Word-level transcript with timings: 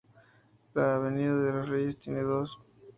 La 0.73 0.95
avenida 0.95 1.35
de 1.37 1.51
los 1.53 1.69
Reyes 1.69 1.99
tiene 1.99 2.23
dos. 2.23 2.57